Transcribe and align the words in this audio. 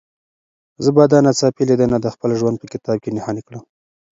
زه 0.83 0.89
به 0.95 1.03
دا 1.11 1.19
ناڅاپي 1.25 1.63
لیدنه 1.69 1.97
د 2.01 2.07
خپل 2.15 2.29
ژوند 2.39 2.55
په 2.59 2.65
کتاب 2.73 2.97
کې 3.03 3.09
نښاني 3.15 3.41
کړم. 3.47 3.63